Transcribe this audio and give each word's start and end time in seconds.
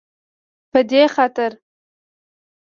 په 0.71 0.77
دې 0.89 1.03
خاطر 1.13 1.51